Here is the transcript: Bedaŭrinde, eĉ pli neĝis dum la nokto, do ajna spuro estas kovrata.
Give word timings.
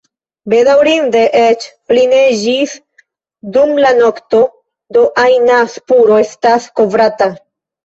Bedaŭrinde, 0.51 1.19
eĉ 1.41 1.65
pli 1.91 2.05
neĝis 2.13 2.73
dum 3.59 3.75
la 3.85 3.93
nokto, 4.01 4.41
do 4.99 5.07
ajna 5.27 5.61
spuro 5.77 6.21
estas 6.27 6.69
kovrata. 6.83 7.33